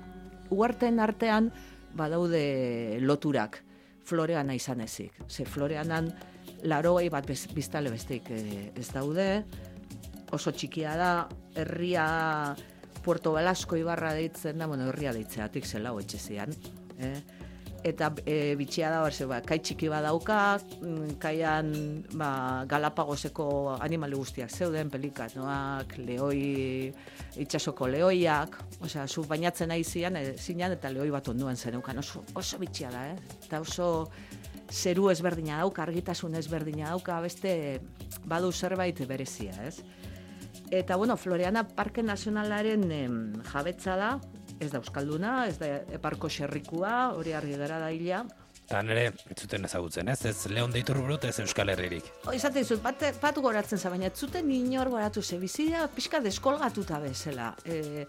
Uarten 0.52 1.00
artean, 1.00 1.52
badaude 1.96 2.98
loturak, 3.00 3.62
Floreana 4.04 4.54
izan 4.58 4.82
ezik. 4.82 5.14
Ze 5.30 5.46
Floreanan, 5.46 6.10
larogei 6.66 7.08
bat 7.12 7.26
biztale 7.54 7.90
besteik 7.92 8.28
eh, 8.34 8.72
ez 8.76 8.88
daude, 8.90 9.44
oso 10.32 10.52
txikia 10.52 10.96
da, 10.96 11.12
herria 11.54 12.06
Puerto 13.02 13.32
Velasco 13.34 13.76
ibarra 13.76 14.14
deitzen 14.14 14.58
da, 14.58 14.68
bueno, 14.70 14.88
herria 14.90 15.12
deitzeatik 15.14 15.66
zela 15.66 15.92
etxe 16.00 16.18
zian. 16.18 16.54
Eh? 16.98 17.16
Eta 17.82 18.12
e, 18.30 18.54
bitxia 18.54 18.92
da, 18.92 19.00
berze, 19.02 19.26
ba, 19.26 19.40
kai 19.42 19.58
txiki 19.58 19.88
badauka, 19.90 20.36
mm, 20.78 21.16
kaian 21.22 21.72
ba, 22.14 22.30
Galapagoseko 22.70 23.46
animali 23.82 24.14
guztiak 24.14 24.54
zeuden, 24.54 24.90
pelikanoak, 24.90 25.96
leoi, 25.98 26.92
itxasoko 27.42 27.88
leoiak, 27.90 28.60
osea, 28.86 29.08
zu 29.08 29.26
bainatzen 29.26 29.72
nahi 29.74 29.82
zian, 29.82 30.16
e, 30.16 30.36
zinan, 30.38 30.76
eta 30.78 30.94
leoi 30.94 31.10
bat 31.10 31.32
onduan 31.34 31.58
zeneukan, 31.58 31.98
oso, 31.98 32.22
oso 32.38 32.62
bitxia 32.62 32.94
da, 32.94 33.08
eh? 33.10 33.18
eta 33.48 33.60
oso 33.66 33.88
zeru 34.70 35.10
ezberdina 35.10 35.58
dauka, 35.58 35.82
argitasun 35.82 36.38
ezberdina 36.38 36.94
dauka, 36.94 37.18
beste 37.26 37.80
badu 38.30 38.52
zerbait 38.52 39.02
berezia, 39.10 39.58
ez? 39.66 39.82
Eta, 40.72 40.96
bueno, 40.96 41.18
Floreana 41.18 41.68
Parke 41.68 42.02
Nazionalaren 42.02 42.86
em, 42.96 43.16
jabetza 43.44 43.92
da, 44.00 44.12
ez 44.56 44.70
da 44.72 44.78
Euskalduna, 44.80 45.32
ez 45.50 45.58
da 45.60 45.68
eparko 45.92 46.30
xerrikua, 46.32 47.10
hori 47.12 47.34
argi 47.36 47.58
gara 47.60 47.76
da 47.82 47.90
hila. 47.92 48.22
Eta 48.62 48.80
nire, 48.80 49.10
zuten 49.36 49.68
ezagutzen, 49.68 50.08
ez? 50.08 50.22
Ez 50.30 50.48
Leon 50.48 50.72
deitur 50.72 50.96
burut, 51.02 51.26
ez 51.28 51.34
Euskal 51.44 51.74
Herririk. 51.74 52.08
O, 52.24 52.32
izate 52.32 52.62
dizut, 52.62 52.80
bat, 52.80 53.04
bat 53.20 53.40
goratzen 53.44 53.76
za, 53.76 53.92
baina 53.92 54.08
zuten 54.16 54.48
inor 54.48 54.88
goratu 54.94 55.20
ze, 55.20 55.36
bizia 55.36 55.84
pixka 55.92 56.22
deskolgatuta 56.24 57.02
bezala. 57.04 57.50
E, 57.68 58.06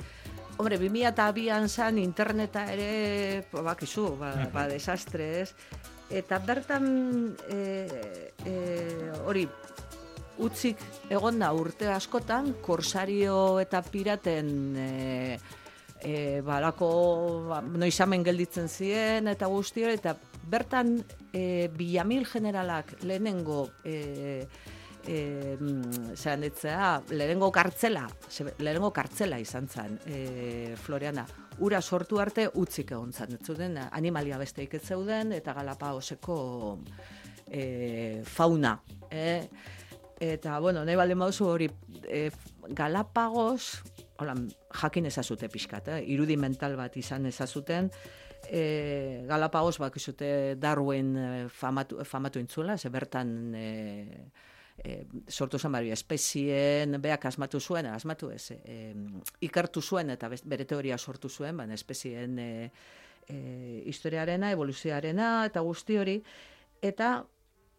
hombre, 0.55 0.79
2002an 0.79 1.67
zan 1.67 1.99
interneta 1.99 2.63
ere, 2.71 3.43
bakizu, 3.51 4.13
ba, 4.23 4.37
ba 4.55 4.69
desastre, 4.71 5.33
ez? 5.41 5.49
Eta 6.15 6.39
bertan, 6.47 6.87
e, 7.51 7.59
e, 8.47 8.55
hori, 9.27 9.49
utzik 10.41 10.79
egon 11.13 11.39
da 11.39 11.51
urte 11.53 11.89
askotan, 11.93 12.53
korsario 12.61 13.59
eta 13.61 13.83
piraten 13.85 14.49
e, 14.77 15.37
e, 16.01 16.41
balako 16.45 16.89
ba, 17.49 17.61
noizamen 17.61 18.23
gelditzen 18.25 18.69
ziren 18.69 19.29
eta 19.31 19.49
guzti 19.51 19.85
eta 19.87 20.15
bertan 20.49 20.97
e, 21.31 21.69
bilamil 21.73 22.25
generalak 22.27 22.95
lehenengo 23.03 23.67
e, 23.85 24.45
e, 25.07 25.17
zean 26.15 26.43
ditzea, 26.43 27.01
lehenengo 27.11 27.51
kartzela, 27.51 28.07
lehenengo 28.59 28.91
kartzela 28.95 29.39
izan 29.39 29.67
zen 29.67 29.97
e, 30.05 30.75
Floriana, 30.79 31.25
ura 31.63 31.81
sortu 31.81 32.19
arte 32.19 32.49
utzik 32.59 32.91
egon 32.91 33.13
zen, 33.13 33.37
zuten 33.43 33.77
animalia 33.91 34.39
besteik 34.41 34.73
ez 34.79 34.83
zeuden 34.87 35.33
eta 35.37 35.53
galapa 35.53 35.93
oseko 35.93 36.79
e, 37.47 38.23
fauna. 38.25 38.77
E, 39.11 39.47
Eta, 40.23 40.57
bueno, 40.63 40.85
nahi 40.87 40.95
baldin 40.95 41.19
bauzu 41.19 41.49
hori 41.51 41.65
e, 42.07 42.29
Galapagos, 42.71 43.81
hola, 44.23 44.37
jakin 44.79 45.09
ezazute 45.09 45.49
pixkat, 45.51 45.89
eh? 45.97 45.97
irudi 46.13 46.37
mental 46.39 46.77
bat 46.79 46.95
izan 46.95 47.27
ezazuten, 47.27 47.89
e, 48.47 48.61
Galapagos 49.27 49.81
bak 49.83 49.97
izute 49.99 50.29
Darwin 50.55 51.11
e, 51.17 51.27
famatu, 51.51 51.99
famatu 52.07 52.39
intzula, 52.39 52.77
ze 52.77 52.93
bertan 52.93 53.35
e, 53.51 53.67
e, 54.79 54.95
sortu 55.27 55.59
zen 55.59 55.75
bari 55.75 55.91
espezien, 55.91 57.01
beak 57.03 57.27
asmatu 57.27 57.59
zuen, 57.59 57.91
asmatu 57.91 58.31
ez, 58.31 58.55
e, 58.55 58.79
ikartu 59.43 59.83
zuen 59.83 60.15
eta 60.15 60.31
bere 60.31 60.63
teoria 60.63 60.97
sortu 60.97 61.27
zuen, 61.27 61.59
baina 61.59 61.75
espezien 61.75 62.39
e, 62.39 62.49
e, 63.27 63.37
historiarena, 63.91 64.55
evoluzioarena 64.55 65.35
eta 65.51 65.67
guzti 65.67 65.99
hori, 65.99 66.19
eta 66.79 67.15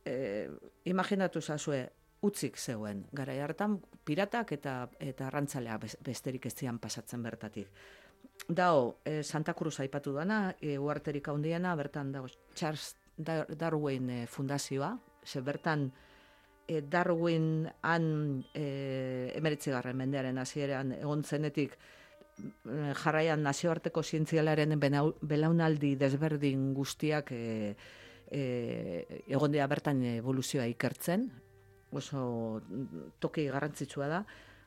e, 0.04 0.50
imaginatu 0.92 1.40
zazue, 1.40 1.86
utzik 2.24 2.56
zeuen. 2.58 3.04
Garai 3.12 3.38
hartan 3.44 3.78
piratak 4.04 4.54
eta 4.56 4.74
eta 5.00 5.28
arrantzalea 5.28 5.78
besterik 6.04 6.46
ez 6.46 6.54
zian 6.54 6.78
pasatzen 6.78 7.22
bertatik. 7.22 7.68
Dao, 8.48 8.98
e, 9.04 9.22
Santa 9.22 9.54
Cruz 9.54 9.78
aipatu 9.80 10.12
dana, 10.12 10.54
e, 10.60 10.78
uarterik 10.78 11.28
handiena 11.28 11.74
bertan 11.76 12.12
dago 12.12 12.28
Charles 12.54 12.96
Darwin 13.16 14.10
e, 14.10 14.26
fundazioa, 14.26 14.96
ze 15.24 15.40
bertan 15.40 15.92
e, 16.66 16.80
Darwin 16.80 17.68
han 17.82 18.44
e, 18.54 19.32
emeritzigarren 19.36 19.96
mendearen 19.96 20.38
hasieran 20.38 20.92
egon 20.98 21.22
zenetik 21.24 21.78
jarraian 23.04 23.44
nazioarteko 23.46 24.02
zientzialaren 24.02 24.74
belaunaldi 24.80 25.94
desberdin 25.96 26.72
guztiak 26.74 27.30
e, 27.32 27.76
e, 28.30 28.42
egon 29.28 29.54
dira 29.54 29.68
bertan 29.70 30.02
evoluzioa 30.16 30.66
ikertzen, 30.72 31.28
oso 31.96 32.60
toki 33.20 33.46
garrantzitsua 33.48 34.08
da. 34.08 34.24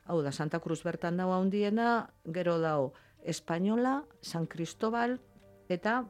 Hau 0.08 0.22
da, 0.24 0.32
Santa 0.32 0.60
Cruz 0.60 0.80
bertan 0.84 1.18
dago 1.20 1.34
handiena, 1.36 2.08
gero 2.24 2.58
dago 2.62 2.92
Espainola, 3.22 4.04
San 4.22 4.46
Cristobal, 4.46 5.18
eta 5.68 6.04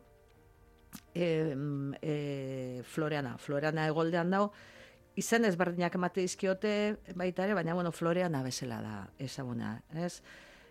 e, 1.14 1.54
e, 2.00 2.82
Floreana. 2.84 3.36
Floreana 3.38 3.88
egoldean 3.90 4.30
dago, 4.30 4.52
izen 5.18 5.48
ezberdinak 5.48 5.96
emate 5.98 6.22
dizkiote 6.22 6.72
baita 7.18 7.46
ere, 7.46 7.56
baina 7.58 7.74
bueno, 7.74 7.90
Floreana 7.92 8.44
bezala 8.44 8.78
da 8.84 8.98
ezaguna, 9.18 9.80
ez? 9.94 10.20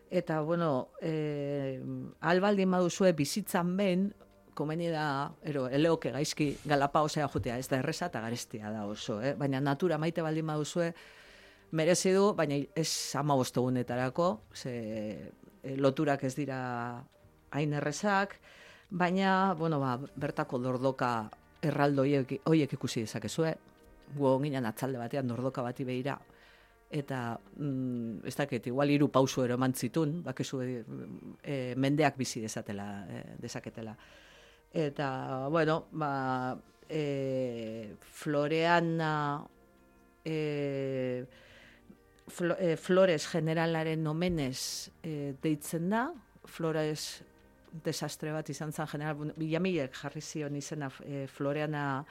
Eta, 0.10 0.40
bueno, 0.40 0.94
e, 1.04 1.82
albaldin 2.22 2.72
baduzue 2.72 3.12
bizitzan 3.12 3.76
ben, 3.76 4.08
komeni 4.58 4.90
da, 4.90 5.30
ero, 5.46 5.68
eleoke 5.70 6.12
gaizki 6.12 6.50
osea 6.66 7.28
jutea, 7.30 7.58
ez 7.58 7.68
da 7.70 7.78
erresa 7.78 8.08
eta 8.10 8.22
garestia 8.22 8.72
da 8.74 8.86
oso, 8.86 9.22
eh? 9.22 9.36
baina 9.38 9.62
natura 9.62 9.98
maite 9.98 10.22
baldin 10.26 10.48
baduzue, 10.48 10.94
merezi 11.72 12.14
du, 12.14 12.34
baina 12.34 12.58
ez 12.76 13.16
ama 13.16 13.36
bostegunetarako, 13.36 14.42
ze 14.54 14.74
e, 15.64 15.76
loturak 15.78 16.24
ez 16.24 16.36
dira 16.36 17.02
hain 17.52 17.74
errezak, 17.74 18.40
baina, 18.90 19.54
bueno, 19.54 19.80
ba, 19.80 19.98
bertako 20.16 20.60
dordoka 20.60 21.30
erraldo 21.62 22.04
hoiek 22.04 22.74
ikusi 22.74 23.06
dezakezue, 23.06 23.54
gu 24.16 24.38
ginen 24.42 24.66
atzalde 24.66 24.98
batean 24.98 25.28
dordoka 25.28 25.62
bati 25.62 25.84
behira, 25.84 26.18
eta 26.90 27.38
mm, 27.58 28.26
ez 28.28 28.36
dakit, 28.36 28.70
igual 28.72 28.90
hiru 28.90 29.10
pausu 29.12 29.44
ero 29.44 29.58
eman 29.60 29.74
zitun, 29.76 30.22
bakezu 30.24 30.62
e, 30.64 31.76
mendeak 31.76 32.18
bizi 32.18 32.42
dezatela, 32.42 32.88
e, 33.10 33.24
dezaketela. 33.44 33.96
Eta, 34.78 35.48
bueno, 35.50 35.88
ba, 35.92 36.56
e, 36.88 37.96
Floreana 38.00 39.44
e, 40.24 41.26
e, 42.60 42.76
Flores 42.78 43.26
generalaren 43.28 44.04
nomenez 44.04 44.92
e, 45.02 45.34
deitzen 45.42 45.90
da, 45.90 46.04
Flores 46.46 47.24
desastre 47.74 48.30
bat 48.36 48.54
izan 48.54 48.70
zen 48.70 48.92
general, 48.94 49.34
bilamilek 49.34 49.98
jarri 49.98 50.22
zion 50.22 50.56
izena 50.62 50.92
e, 51.02 51.26
Floreana 51.26 52.06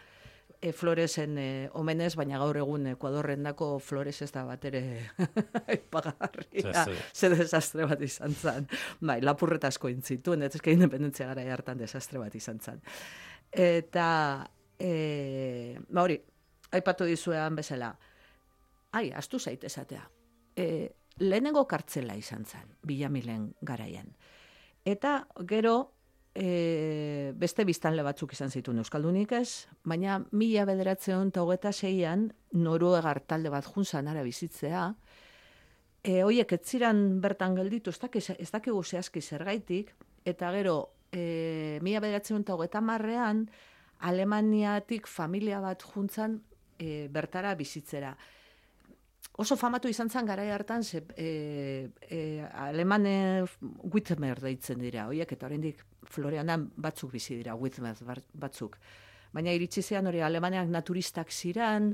e, 0.60 0.72
Floresen 0.72 1.38
e, 1.38 1.48
omenez, 1.78 2.14
baina 2.16 2.38
gaur 2.40 2.56
egun 2.60 2.86
Ekuadorren 2.92 3.46
dako 3.46 3.78
Flores 3.82 4.20
ez 4.22 4.30
da 4.34 4.44
bat 4.48 4.64
ere 4.68 4.82
pagarria, 5.92 6.84
ze 7.12 7.30
desastre 7.32 7.86
bat 7.86 8.02
izan 8.02 8.34
zen. 8.34 8.68
Bai, 9.00 9.20
lapurreta 9.24 9.70
asko 9.72 9.90
intzituen, 9.92 10.42
ez 10.46 10.54
ezke 10.54 10.74
independentzia 10.74 11.28
gara 11.32 11.46
hartan 11.54 11.78
desastre 11.78 12.20
bat 12.22 12.34
izan 12.34 12.60
zen. 12.60 12.82
Eta, 13.52 14.08
e, 14.78 15.78
ba 15.88 16.04
hori, 16.06 16.18
aipatu 16.76 17.08
dizuean 17.08 17.56
bezala, 17.56 17.90
ai, 18.96 19.10
astu 19.12 19.38
zaitezatea, 19.38 20.04
e, 20.56 20.68
lehenengo 21.20 21.66
kartzela 21.68 22.16
izan 22.16 22.44
zen, 22.44 22.76
bilamilen 22.86 23.52
garaian. 23.60 24.12
Eta 24.86 25.26
gero, 25.48 25.95
e, 26.36 27.32
beste 27.36 27.64
biztanle 27.64 28.04
batzuk 28.04 28.34
izan 28.36 28.52
zituen 28.52 28.78
Euskaldunik 28.82 29.32
ez, 29.38 29.66
baina 29.84 30.18
mila 30.32 30.66
bederatzen 30.68 31.32
eta 31.32 31.72
zeian 31.72 32.28
Noruegar 32.52 33.20
talde 33.20 33.50
bat 33.50 33.64
junzan 33.64 34.08
ara 34.08 34.22
bizitzea, 34.22 34.94
e, 36.02 36.22
oiek 36.24 36.52
ez 36.52 36.62
ziren 36.64 37.20
bertan 37.20 37.56
gelditu, 37.56 37.90
ez 37.90 37.98
dakigu 37.98 38.34
ez 38.38 38.50
daki 38.50 38.70
zehazki 38.84 39.20
zergaitik, 39.20 39.94
eta 40.24 40.52
gero 40.52 40.92
e, 41.10 41.78
mila 41.82 42.00
bederatzen 42.00 42.44
eta 42.64 42.80
marrean 42.80 43.48
Alemaniatik 44.00 45.06
familia 45.06 45.60
bat 45.60 45.82
juntzan 45.82 46.42
e, 46.78 47.08
bertara 47.08 47.54
bizitzera. 47.54 48.16
Oso 49.36 49.56
famatu 49.56 49.88
izan 49.88 50.08
zen 50.08 50.26
gara 50.26 50.44
hartan, 50.54 50.82
ze, 50.84 51.02
e, 51.16 51.88
e, 52.08 52.44
alemane 52.52 53.44
Whitmer 53.60 54.40
deitzen 54.40 54.78
dira, 54.80 55.08
oiek, 55.08 55.32
eta 55.32 55.46
oraindik 55.46 55.82
Floreanan 56.10 56.70
batzuk 56.76 57.12
bizi 57.12 57.36
dira, 57.36 57.54
Whitmer 57.54 57.96
batzuk. 58.34 58.78
Baina 59.32 59.52
iritsi 59.52 59.82
zean 59.82 60.06
hori 60.06 60.22
alemaneak 60.22 60.68
naturistak 60.72 61.32
ziran, 61.32 61.90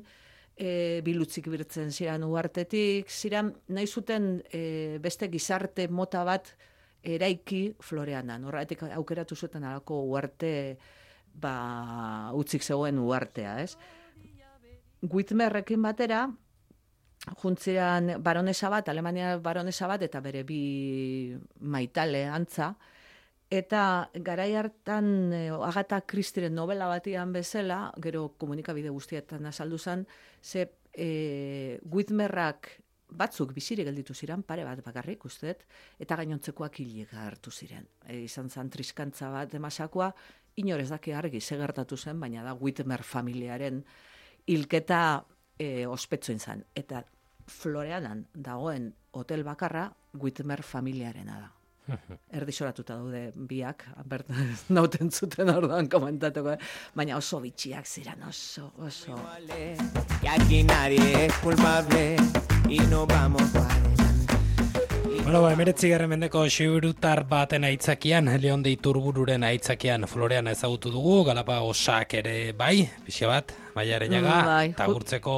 e, 0.56 1.00
bilutzik 1.04 1.48
birtzen 1.50 1.90
ziran 1.90 2.24
uartetik, 2.24 3.10
ziran 3.10 3.52
nahi 3.68 3.86
zuten 3.86 4.42
e, 4.52 4.98
beste 5.02 5.28
gizarte 5.32 5.88
mota 5.88 6.24
bat 6.24 6.52
eraiki 7.02 7.74
Floreanan. 7.80 8.44
Horretik 8.44 8.84
aukeratu 8.92 9.36
zuten 9.36 9.64
alako 9.64 10.02
uarte 10.12 10.52
ba, 11.34 12.30
utzik 12.36 12.62
zegoen 12.62 12.98
uartea, 13.02 13.58
ez? 13.62 13.76
Whitmerrekin 15.02 15.82
batera, 15.82 16.28
juntziran 17.42 18.16
baronesa 18.22 18.68
bat, 18.70 18.88
Alemania 18.88 19.36
baronesa 19.42 19.88
bat, 19.90 20.02
eta 20.06 20.20
bere 20.22 20.44
bi 20.46 21.34
maitale 21.60 22.24
antza, 22.30 22.72
Eta 23.52 24.08
garai 24.14 24.54
hartan 24.56 25.32
e, 25.36 25.50
Agatha 25.52 25.98
Christieren 26.08 26.54
novela 26.56 26.86
batian 26.88 27.34
bezala, 27.34 27.90
gero 28.00 28.30
komunikabide 28.40 28.88
guztietan 28.88 29.44
azaldu 29.50 29.76
zen, 29.76 30.06
ze 30.40 30.70
e, 30.94 31.78
Whitmerrak 31.84 32.70
batzuk 33.12 33.52
bizire 33.52 33.84
gelditu 33.84 34.16
ziren, 34.16 34.40
pare 34.42 34.64
bat 34.64 34.80
bakarrik 34.80 35.28
usteet, 35.28 35.66
eta 36.00 36.16
gainontzekoak 36.16 36.80
hilik 36.80 37.12
hartu 37.12 37.52
ziren. 37.52 37.84
E, 38.06 38.22
izan 38.24 38.48
zen 38.48 38.72
triskantza 38.72 39.28
bat 39.28 39.52
emasakoa, 39.60 40.08
inorez 40.56 40.88
daki 40.88 41.12
argi 41.12 41.40
segertatu 41.44 42.00
zen, 42.00 42.20
baina 42.20 42.48
da 42.48 42.56
Whitmer 42.56 43.04
familiaren 43.04 43.84
hilketa 44.48 45.02
e, 45.58 45.84
ospetzoin 45.86 46.40
zen. 46.40 46.64
Eta 46.72 47.04
Floreanan 47.52 48.30
dagoen 48.32 48.94
hotel 49.12 49.44
bakarra 49.44 49.90
Whitmer 50.16 50.62
familiarena 50.64 51.36
da. 51.36 51.58
Erdisoratuta 52.32 52.94
daude 52.94 53.32
biak, 53.34 53.84
bertan 54.06 54.52
nauten 54.76 55.10
zuten 55.10 55.50
orduan 55.50 55.88
komentatuko, 55.90 56.56
baina 56.94 57.16
oso 57.18 57.40
bitxiak 57.42 57.86
ziren, 57.86 58.22
oso, 58.28 58.72
oso. 58.78 59.18
Nadie 60.62 61.26
es 61.26 61.34
culpable 61.38 62.16
y 62.68 62.78
no 62.90 63.06
vamos 63.06 63.42
Bueno, 65.22 65.40
ba, 65.42 65.52
emeretzi 65.52 65.88
garren 65.88 66.10
mendeko 66.10 66.42
xiurutar 66.50 67.22
baten 67.28 67.64
aitzakian, 67.64 68.26
Leon 68.42 68.62
de 68.62 68.72
Iturbururen 68.74 69.44
aitzakian 69.46 70.06
Florean 70.10 70.50
ezagutu 70.50 70.90
dugu, 70.90 71.22
Galapagosak 71.24 72.18
ere 72.18 72.34
bai, 72.58 72.88
pixia 73.06 73.30
bat, 73.30 73.54
baiaren 73.74 74.12
jaga, 74.12 74.34
mm, 74.34 74.50
bai. 74.50 74.66
eta 74.74 74.88
gurtzeko, 74.90 75.36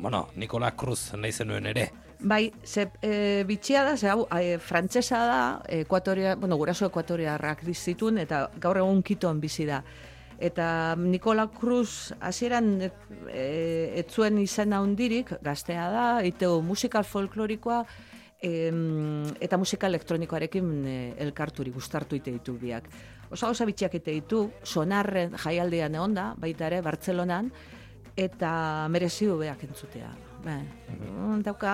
bueno, 0.00 0.28
Nikola 0.36 0.72
Cruz 0.72 1.12
nahi 1.20 1.32
zenuen 1.32 1.68
ere. 1.74 1.90
Bai, 2.18 2.52
ze, 2.64 2.88
e, 3.02 3.44
bitxia 3.44 3.84
da, 3.84 3.96
ze, 3.96 4.08
hau, 4.08 4.26
e, 4.32 4.58
frantzesa 4.58 5.18
da, 5.28 5.40
ekuatoria, 5.68 6.34
bueno, 6.36 6.56
guraso 6.56 6.86
ekuatoriarrak 6.88 7.62
dizitun, 7.66 8.18
eta 8.18 8.46
gaur 8.56 8.80
egun 8.80 9.02
kiton 9.02 9.40
bizi 9.40 9.66
da. 9.68 9.82
Eta 10.38 10.96
Nikola 10.96 11.46
Cruz 11.52 12.12
hasieran 12.20 12.80
e, 12.80 12.90
etzuen 14.00 14.38
izena 14.40 14.80
hundirik, 14.80 15.34
gaztea 15.44 15.90
da, 15.92 16.06
iteo 16.24 16.62
musikal 16.64 17.04
folklorikoa, 17.04 17.82
e, 18.40 18.72
eta 19.40 19.60
musika 19.60 19.88
elektronikoarekin 19.92 20.72
e, 20.86 20.98
elkarturi 21.26 21.72
gustartu 21.72 22.16
ite 22.16 22.32
ditu 22.32 22.56
biak. 22.60 22.88
Osa 23.30 23.50
osa 23.50 23.66
bitxiak 23.68 23.96
ite 24.00 24.12
ditu, 24.12 24.46
sonarren 24.64 25.36
jaialdean 25.36 26.00
egon 26.00 26.14
da, 26.16 26.30
baita 26.38 26.70
ere, 26.70 26.80
Bartzelonan, 26.80 27.52
eta 28.16 28.88
mereziu 28.88 29.36
beak 29.40 29.66
entzutea. 29.68 30.08
Ba, 30.46 30.60
dauka 31.42 31.72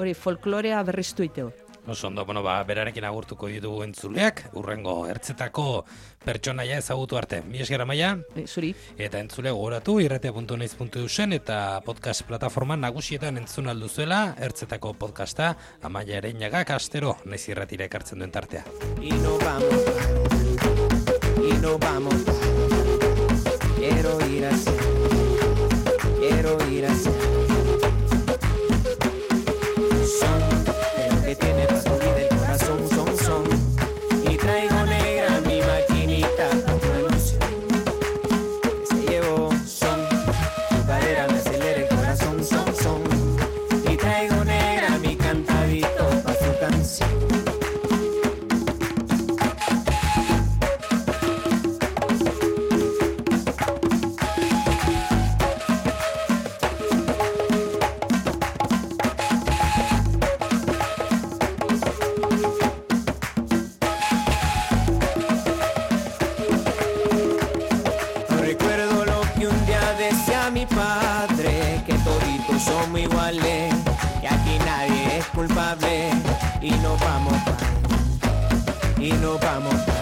hori 0.00 0.14
folklorea 0.16 0.82
berriztu 0.88 1.26
iteo. 1.26 1.52
Oso 1.86 2.06
ondo, 2.08 2.24
bueno, 2.24 2.40
ba, 2.42 2.62
berarekin 2.64 3.04
agurtuko 3.04 3.50
ditugu 3.52 3.82
entzuleak, 3.84 4.38
urrengo 4.56 4.94
ertzetako 5.12 5.84
pertsonaia 6.24 6.78
ezagutu 6.80 7.18
arte. 7.20 7.42
Mi 7.44 7.60
esgera 7.60 7.84
maia? 7.84 8.14
E, 8.32 8.46
zuri. 8.46 8.70
Eta 8.96 9.20
entzule 9.20 9.52
gogoratu, 9.52 9.98
irratea.naiz.eusen 10.00 11.36
eta 11.36 11.58
podcast 11.84 12.24
plataforma 12.24 12.78
nagusietan 12.80 13.36
entzun 13.42 13.68
alduzuela, 13.68 14.22
ertzetako 14.48 14.94
podcasta, 14.96 15.52
amaia 15.84 16.22
ere 16.22 16.32
inagak 16.32 16.72
astero, 16.72 17.18
naiz 17.28 17.44
irratira 17.52 17.84
ekartzen 17.84 18.24
duen 18.24 18.32
tartea. 18.32 18.64
Ino 19.04 19.36
vamos, 19.44 19.84
ino 21.52 21.78
vamos, 21.84 22.24
quiero 23.76 24.16
ir 24.32 24.48
así, 24.48 24.93
padre, 70.74 71.82
que 71.86 71.94
toditos 71.94 72.62
somos 72.62 73.00
iguales, 73.00 73.74
que 74.20 74.28
aquí 74.28 74.58
nadie 74.64 75.18
es 75.18 75.26
culpable 75.26 76.10
y 76.60 76.70
no 76.70 76.96
vamos 76.98 77.34
pa 77.44 77.56
y 79.00 79.12
no 79.12 79.38
vamos 79.38 79.74
pa 79.86 79.92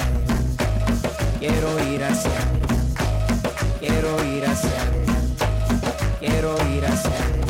Quiero 1.38 1.68
ir 1.92 2.04
hacia 2.04 2.30
adelante, 2.30 2.74
quiero 3.80 4.24
ir 4.24 4.44
hacia 4.46 4.70
adelante, 4.70 5.44
quiero 6.20 6.56
ir 6.68 6.86
hacia 6.86 7.10
adelante. 7.10 7.42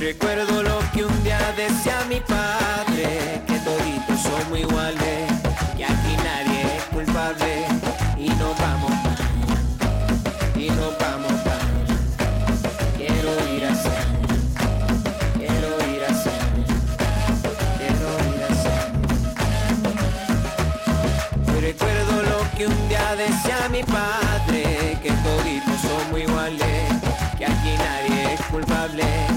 Recuerdo 0.00 0.61
decía 1.56 2.04
mi 2.08 2.20
padre 2.20 3.42
que 3.46 3.58
toditos 3.58 4.20
somos 4.20 4.58
iguales, 4.58 5.30
que 5.76 5.84
aquí 5.84 6.16
nadie 6.24 6.76
es 6.76 6.84
culpable 6.84 7.66
y 8.16 8.28
nos 8.28 8.58
vamos 8.58 8.92
y 10.56 10.70
nos 10.70 10.98
vamos. 10.98 11.32
Quiero 12.96 13.32
ir 13.54 13.64
a 13.64 13.74
ser, 13.74 14.04
quiero 15.36 15.70
ir 15.94 16.04
a 16.04 16.14
ser, 16.22 16.42
quiero 17.78 18.08
ir 18.34 18.42
a 18.44 18.54
ser. 18.62 18.80
Recuerdo 21.60 22.22
lo 22.22 22.38
que 22.56 22.66
un 22.66 22.88
día 22.88 23.16
decía 23.16 23.68
mi 23.70 23.82
padre, 23.82 24.98
que 25.02 25.10
toditos 25.10 25.80
somos 25.80 26.20
iguales, 26.20 26.92
que 27.38 27.44
aquí 27.44 27.74
nadie 27.78 28.34
es 28.34 28.40
culpable. 28.46 29.31